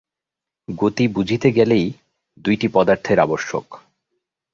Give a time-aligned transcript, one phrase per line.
[0.69, 1.85] গতি বুঝিতে গেলেই
[2.37, 3.65] দুইটি পদার্থের আবশ্যক।